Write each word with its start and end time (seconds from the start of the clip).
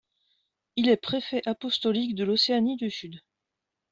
Il 0.77 0.89
est 0.89 0.97
préfet 0.97 1.47
apostolique 1.47 2.15
de 2.15 2.23
l'Océanie 2.23 2.75
du 2.75 2.89
Sud. 2.89 3.19